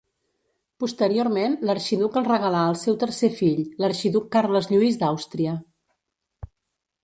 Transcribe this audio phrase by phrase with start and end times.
[0.83, 5.57] Posteriorment, l'arxiduc el regalà al seu tercer fill, l'arxiduc Carles Lluís d'Àustria.